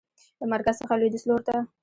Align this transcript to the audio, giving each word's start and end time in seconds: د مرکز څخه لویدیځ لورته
د 0.39 0.41
مرکز 0.53 0.75
څخه 0.81 0.93
لویدیځ 0.99 1.23
لورته 1.29 1.55